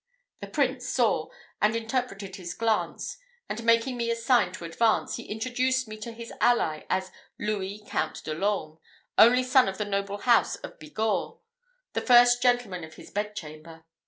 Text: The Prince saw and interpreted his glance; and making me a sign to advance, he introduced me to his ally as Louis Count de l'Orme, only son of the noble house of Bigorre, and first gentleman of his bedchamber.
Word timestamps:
The 0.39 0.47
Prince 0.47 0.89
saw 0.89 1.29
and 1.61 1.75
interpreted 1.75 2.37
his 2.37 2.55
glance; 2.55 3.19
and 3.47 3.63
making 3.63 3.97
me 3.97 4.09
a 4.09 4.15
sign 4.15 4.51
to 4.53 4.65
advance, 4.65 5.17
he 5.17 5.25
introduced 5.25 5.87
me 5.87 5.95
to 5.97 6.11
his 6.11 6.33
ally 6.41 6.85
as 6.89 7.11
Louis 7.39 7.83
Count 7.87 8.23
de 8.23 8.33
l'Orme, 8.33 8.79
only 9.19 9.43
son 9.43 9.67
of 9.67 9.77
the 9.77 9.85
noble 9.85 10.17
house 10.17 10.55
of 10.55 10.79
Bigorre, 10.79 11.37
and 11.93 12.03
first 12.07 12.41
gentleman 12.41 12.83
of 12.83 12.95
his 12.95 13.11
bedchamber. 13.11 13.85